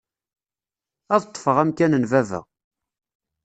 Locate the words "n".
2.01-2.03